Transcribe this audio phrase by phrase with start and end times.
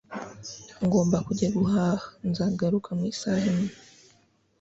[0.85, 2.05] ngomba kujya guhaha.
[2.29, 3.69] nzagaruka mu isaha imwe